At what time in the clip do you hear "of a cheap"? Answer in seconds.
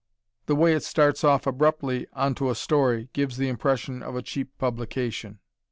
4.01-4.57